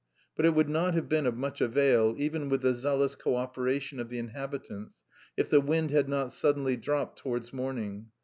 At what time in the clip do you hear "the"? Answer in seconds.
2.63-2.73, 4.09-4.17, 5.51-5.61